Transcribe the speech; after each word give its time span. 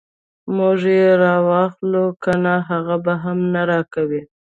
موږ 0.57 0.81
یې 0.99 1.09
راواخلو 1.23 2.05
کنه 2.23 2.53
هغه 2.69 2.95
هم 3.23 3.37
نه 3.53 3.61
راکوي. 3.69 4.21